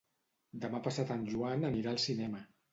[0.63, 2.47] Demà passat en Joan anirà al cinema.